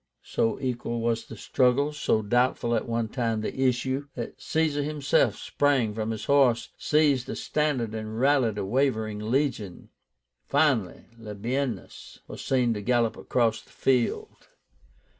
So 0.25 0.59
equal 0.59 0.99
was 0.99 1.27
the 1.27 1.37
struggle, 1.37 1.93
so 1.93 2.23
doubtful 2.23 2.73
at 2.73 2.87
one 2.87 3.07
time 3.07 3.41
the 3.41 3.67
issue, 3.67 4.07
that 4.15 4.41
Caesar 4.41 4.81
himself 4.81 5.35
sprang 5.37 5.93
from 5.93 6.09
his 6.09 6.25
horse, 6.25 6.69
seized 6.75 7.29
a 7.29 7.35
standard, 7.35 7.93
and 7.93 8.19
rallied 8.19 8.57
a 8.57 8.65
wavering 8.65 9.19
legion. 9.19 9.89
Finally, 10.47 11.05
Labiénus 11.19 12.17
was 12.27 12.41
seen 12.43 12.73
to 12.73 12.81
gallop 12.81 13.15
across 13.15 13.61
the 13.61 13.69
field. 13.69 14.47